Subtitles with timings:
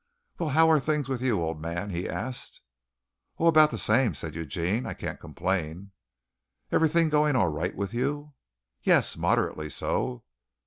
[0.39, 2.61] "Well, how are things with you, old man?" he asked.
[3.37, 4.87] "Oh, about the same," said Eugene.
[4.87, 5.91] "I can't complain."
[6.71, 8.33] "Everything going all right with you?"
[8.81, 10.23] "Yes, moderately so."